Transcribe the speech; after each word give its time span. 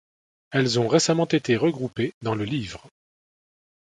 Elles 0.49 0.79
ont 0.79 0.87
récemment 0.87 1.27
été 1.27 1.55
regroupées 1.55 2.11
dans 2.23 2.33
le 2.33 2.43
livre'. 2.43 2.87